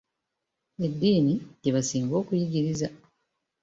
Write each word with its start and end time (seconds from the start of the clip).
Eddiini 0.85 1.33
gye 1.61 1.71
baasinganga 1.75 2.15
okuyigiriza. 2.21 2.87